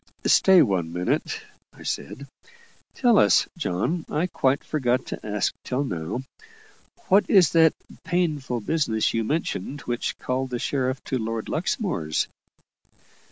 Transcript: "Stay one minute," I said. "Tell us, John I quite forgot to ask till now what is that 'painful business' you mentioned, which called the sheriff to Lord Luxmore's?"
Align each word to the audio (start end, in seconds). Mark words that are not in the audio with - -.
"Stay 0.25 0.63
one 0.63 0.91
minute," 0.91 1.41
I 1.73 1.83
said. 1.83 2.25
"Tell 2.95 3.19
us, 3.19 3.47
John 3.55 4.03
I 4.09 4.25
quite 4.25 4.63
forgot 4.63 5.05
to 5.05 5.23
ask 5.23 5.53
till 5.63 5.83
now 5.83 6.23
what 7.09 7.29
is 7.29 7.51
that 7.51 7.73
'painful 8.03 8.61
business' 8.61 9.13
you 9.13 9.23
mentioned, 9.23 9.81
which 9.81 10.17
called 10.17 10.49
the 10.49 10.57
sheriff 10.57 11.03
to 11.03 11.19
Lord 11.19 11.49
Luxmore's?" 11.49 12.27